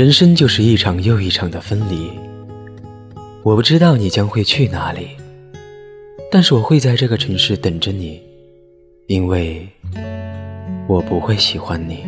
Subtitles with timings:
[0.00, 2.10] 人生就是一场又一场的分离。
[3.42, 5.08] 我不知道你将会去哪里，
[6.32, 8.18] 但是我会在这个城市等着你，
[9.08, 9.68] 因为
[10.88, 11.98] 我不会喜欢你。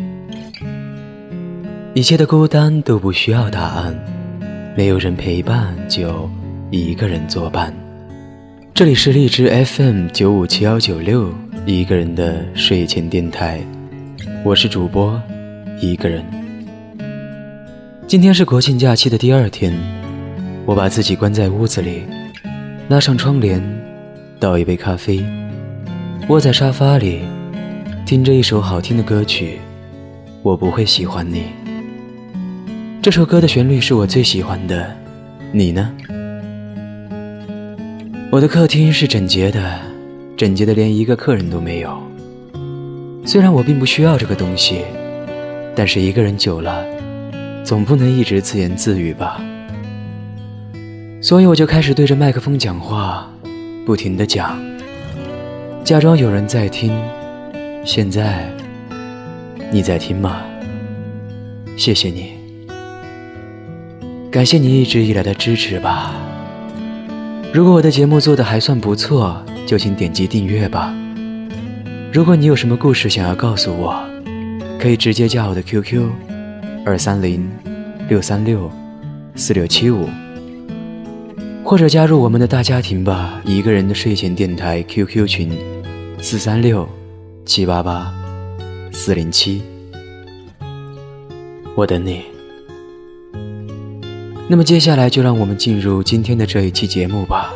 [1.93, 3.95] 一切的孤单都不需要答案，
[4.75, 6.27] 没有人陪伴就
[6.71, 7.71] 一个人作伴。
[8.73, 11.31] 这里是荔枝 FM 九五七幺九六
[11.67, 13.61] 一个人的睡前电台，
[14.43, 15.21] 我是主播
[15.79, 16.42] 一个人。
[18.05, 19.73] 今天是国庆假期的第二天，
[20.65, 22.03] 我把自己关在屋子里，
[22.89, 23.63] 拉上窗帘，
[24.39, 25.25] 倒一杯咖啡，
[26.27, 27.21] 窝在沙发里，
[28.05, 29.59] 听着一首好听的歌曲。
[30.43, 31.45] 我不会喜欢你。
[33.01, 34.95] 这首歌的旋律是我最喜欢的，
[35.51, 35.91] 你呢？
[38.29, 39.79] 我的客厅是整洁的，
[40.37, 41.97] 整洁的连一个客人都没有。
[43.25, 44.81] 虽然我并不需要这个东西，
[45.73, 46.92] 但是一个人久了。
[47.63, 49.41] 总不能一直自言自语吧，
[51.21, 53.27] 所以我就开始对着麦克风讲话，
[53.85, 54.59] 不停的讲，
[55.83, 56.93] 假装有人在听。
[57.85, 58.49] 现在
[59.71, 60.41] 你在听吗？
[61.77, 62.33] 谢谢你，
[64.29, 66.13] 感谢你一直以来的支持吧。
[67.53, 70.93] 如果我的节目做的还算不错，就请点击订阅吧。
[72.11, 74.03] 如果你有什么故事想要告诉我，
[74.79, 76.32] 可以直接加我的 QQ。
[76.85, 77.49] 二三零
[78.09, 78.69] 六三六
[79.35, 80.05] 四六七五，
[81.63, 83.41] 或者加入我们的大家庭吧。
[83.45, 85.57] 一个人的睡前电台 QQ 群：
[86.19, 86.85] 四三六
[87.45, 88.13] 七八八
[88.91, 89.61] 四零七，
[91.73, 92.23] 我等你。
[94.49, 97.53] 那么接下来就让我们进入今天的这一期节目吧。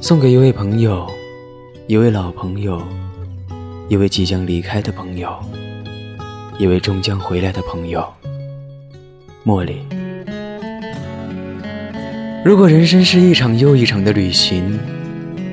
[0.00, 1.06] 送给一位朋友，
[1.86, 2.80] 一位老朋友，
[3.90, 5.38] 一位即将离开的朋友。
[6.58, 8.04] 一位终将回来的朋友，
[9.46, 9.76] 茉莉。
[12.44, 14.76] 如果人生是一场又一场的旅行，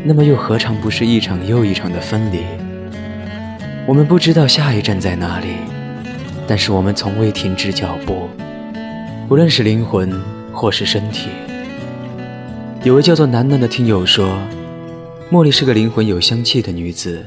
[0.04, 2.40] 那么又何尝不是一场又一场的分离？
[3.86, 5.50] 我们不知道下一站在哪里，
[6.48, 8.28] 但是我们从未停止脚步，
[9.30, 10.20] 无论是灵魂
[10.52, 11.30] 或是身体。
[12.84, 14.36] 有位叫做楠楠的听友说，
[15.32, 17.24] 茉莉是个灵魂有香气的女子。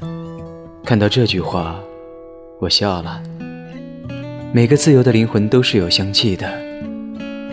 [0.85, 1.79] 看到这句话，
[2.59, 3.23] 我笑了。
[4.51, 6.51] 每个自由的灵魂都是有香气的，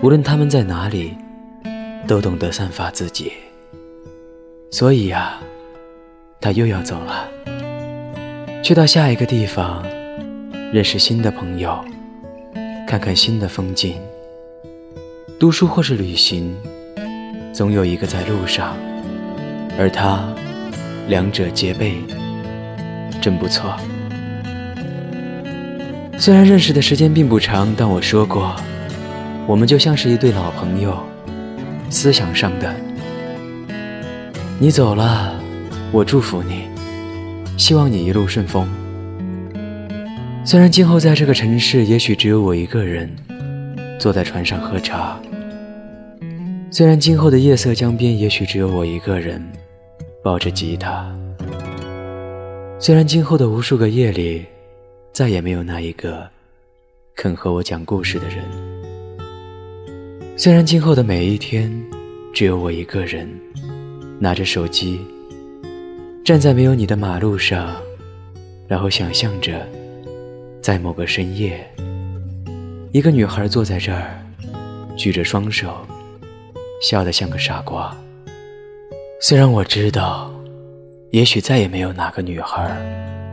[0.01, 1.13] 无论他们在哪里，
[2.07, 3.33] 都懂得散发自己。
[4.71, 5.37] 所以呀，
[6.39, 7.29] 他又要走了，
[8.63, 9.83] 去到下一个地方，
[10.71, 11.83] 认识新的朋友，
[12.87, 13.97] 看看新的风景。
[15.37, 16.55] 读书或是旅行，
[17.51, 18.73] 总有一个在路上，
[19.77, 20.25] 而他，
[21.09, 21.95] 两者皆备，
[23.21, 23.75] 真不错。
[26.17, 28.55] 虽然认识的时间并不长，但我说过，
[29.45, 30.97] 我们就像是一对老朋友，
[31.89, 32.73] 思想上的。
[34.57, 35.39] 你走了，
[35.91, 36.63] 我祝福你，
[37.57, 38.67] 希望你一路顺风。
[40.45, 43.13] 虽然今后在这个城市，也许只有我一个人，
[43.99, 45.19] 坐在船上喝茶；
[46.71, 49.45] 虽然今后的夜色江边，也许只有我一个人，
[50.23, 51.05] 抱着吉他；
[52.79, 54.45] 虽然今后的无数个夜里。
[55.15, 56.29] 再也没有那一个
[57.15, 58.43] 肯和我讲故事的人。
[60.35, 61.71] 虽然今后的每一天
[62.33, 63.25] 只有我一个人，
[64.19, 64.99] 拿着手机
[66.25, 67.77] 站在没有你的马路上，
[68.67, 69.65] 然后想象着
[70.61, 71.65] 在某个深夜，
[72.91, 74.21] 一个女孩坐在这儿，
[74.97, 75.77] 举着双手，
[76.81, 77.95] 笑得像个傻瓜。
[79.21, 80.29] 虽然我知道，
[81.11, 83.24] 也许再也没有哪个女孩。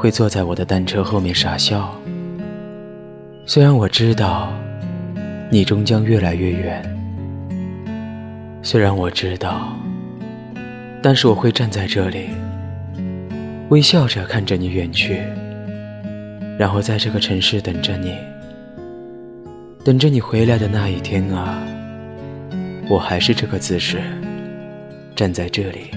[0.00, 1.94] 会坐在我的单车后面傻笑。
[3.44, 4.50] 虽然我知道，
[5.50, 6.82] 你终将越来越远。
[8.62, 9.76] 虽然我知道，
[11.02, 12.30] 但是我会站在这里，
[13.68, 15.20] 微笑着看着你远去，
[16.58, 18.16] 然后在这个城市等着你，
[19.84, 21.62] 等着你回来的那一天啊！
[22.88, 24.00] 我还是这个姿势，
[25.14, 25.90] 站在这里。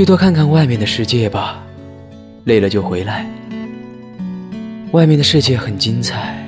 [0.00, 1.62] 去多看看外面的世界吧，
[2.44, 3.26] 累了就回来。
[4.92, 6.42] 外面的世界很精彩，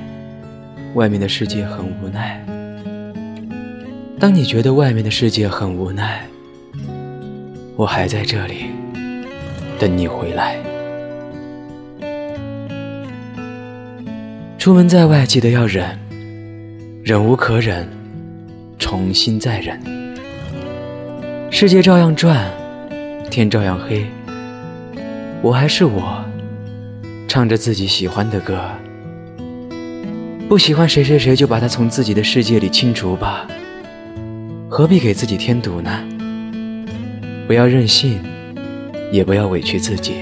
[0.94, 2.42] 外面的世界很无奈。
[4.18, 6.26] 当你觉得外面的世界很无奈，
[7.76, 8.70] 我还在这里
[9.78, 10.56] 等你回来。
[14.56, 15.94] 出门在外，记得要忍，
[17.04, 17.86] 忍无可忍，
[18.78, 19.78] 重新再忍。
[21.50, 22.50] 世界照样转。
[23.32, 24.04] 天照样黑，
[25.40, 26.22] 我还是我，
[27.26, 28.60] 唱着自己喜欢的歌，
[30.50, 33.46] 不喜欢谁谁谁就把他从自己的世界里清除吧，
[34.68, 36.04] 何必给自己添堵呢？
[37.46, 38.20] 不要任性，
[39.10, 40.16] 也不要委屈自己。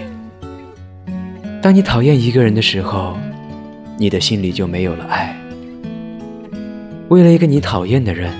[1.60, 3.18] 当你讨厌一个人的时候，
[3.98, 5.36] 你的心里就没有了爱。
[7.08, 8.32] 为了一个你讨厌的人，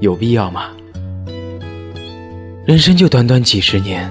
[0.00, 0.66] 有必要吗？
[2.64, 4.08] 人生就短短几十年，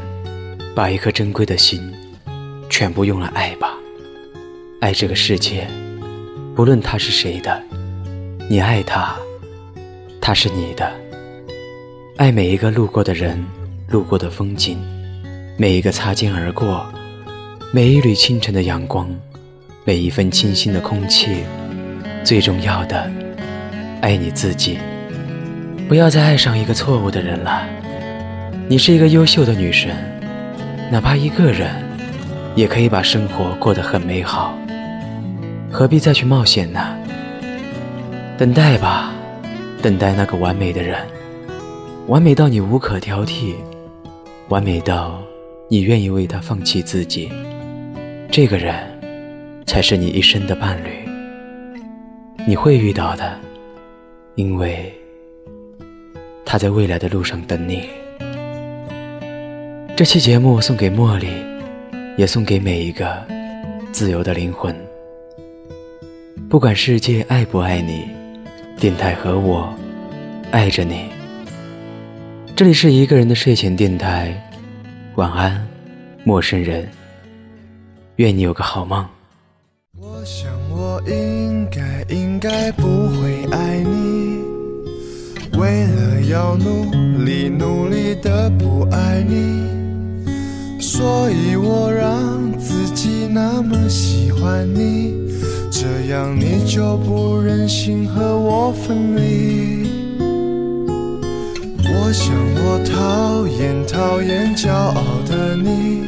[0.75, 1.81] 把一颗珍贵的心
[2.69, 3.77] 全部用来爱吧。
[4.81, 5.65] 爱这个世界，
[6.53, 7.63] 不论他是谁的，
[8.50, 9.15] 你爱他，
[10.19, 10.92] 他是你的。
[12.18, 13.42] 爱每一个路过的人，
[13.88, 14.77] 路过的风景，
[15.57, 16.86] 每一个擦肩而过。
[17.71, 19.09] 每一缕清晨的阳光，
[19.86, 21.38] 每一份清新的空气，
[22.21, 23.09] 最重要的，
[24.01, 24.77] 爱你自己。
[25.88, 27.65] 不要再爱上一个错误的人了。
[28.72, 29.94] 你是一个优秀的女神，
[30.90, 31.76] 哪怕一个人，
[32.56, 34.58] 也可以把生活过得很美好。
[35.70, 36.80] 何必再去冒险呢？
[38.38, 39.12] 等待吧，
[39.82, 41.06] 等待那个完美的人，
[42.08, 43.56] 完美到你无可挑剔，
[44.48, 45.22] 完美到
[45.68, 47.30] 你愿意为他放弃自己。
[48.32, 48.74] 这个人，
[49.68, 51.10] 才是你一生的伴侣。
[52.48, 53.38] 你会遇到的，
[54.36, 54.94] 因为
[56.46, 57.90] 他在未来的路上等你。
[60.01, 61.27] 这期节目送给茉莉，
[62.18, 63.24] 也送给每一个
[63.92, 64.75] 自由的灵魂。
[66.50, 68.09] 不管世界爱不爱你，
[68.80, 69.71] 电台和我
[70.50, 71.06] 爱着你。
[72.56, 74.36] 这里是一个人的睡前电台，
[75.18, 75.63] 晚安，
[76.24, 76.89] 陌生人。
[78.15, 79.07] 愿你有个好梦。
[80.00, 84.39] 我想我应该应该不会爱你，
[85.59, 86.89] 为了要努
[87.24, 89.69] 力努力的不爱你，
[91.01, 95.15] 所以我让自己那么喜欢你，
[95.71, 99.89] 这样你就不忍心和我分离。
[101.83, 106.03] 我想我讨厌讨厌骄傲的你。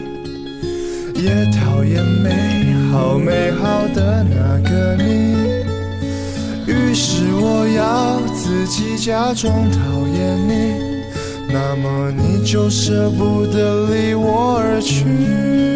[1.16, 5.34] 也讨厌美好美好的那个你，
[6.68, 9.80] 于是我要自己假装讨
[10.16, 10.93] 厌你，
[11.54, 15.73] 那么你就舍不得离我而去。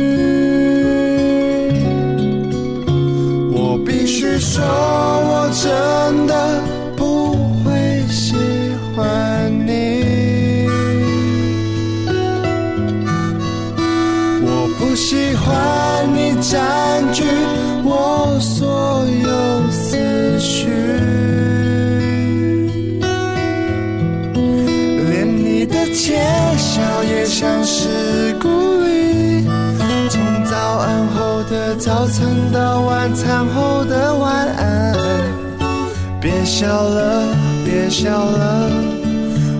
[36.60, 37.24] 笑了，
[37.64, 38.68] 别笑了，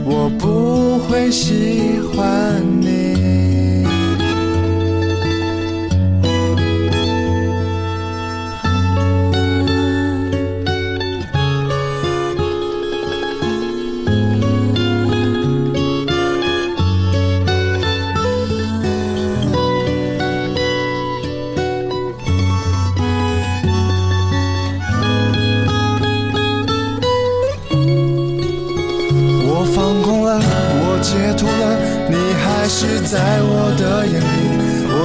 [0.04, 2.77] 我不会喜欢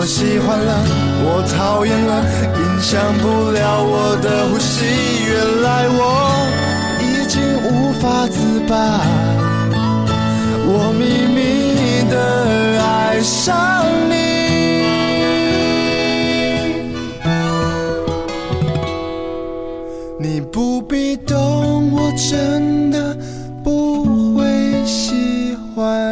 [0.02, 0.82] 我喜欢了，
[1.22, 2.24] 我讨厌了，
[2.58, 4.84] 影响不了我的呼吸。
[5.28, 6.02] 原来我
[6.98, 8.74] 已经无法自拔，
[10.66, 12.16] 我秘密的
[12.82, 14.12] 爱上你。
[20.18, 23.16] 你不必懂，我真的
[23.62, 26.11] 不会喜欢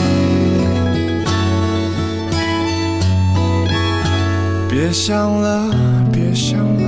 [4.71, 5.69] 别想了，
[6.13, 6.87] 别想了，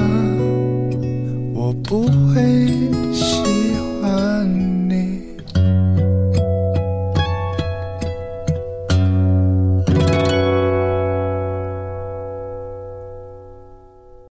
[1.54, 2.74] 我不会。